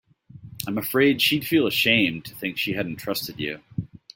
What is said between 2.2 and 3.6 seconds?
to think she hadn't trusted you.